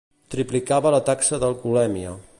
[0.35, 2.17] Triplicava la taxa d'alcoholèmia.